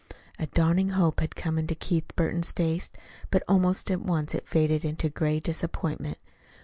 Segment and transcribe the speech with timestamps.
[0.39, 2.89] A dawning hope had come into Keith Burton's face,
[3.29, 6.17] but almost at once it faded into gray disappointment.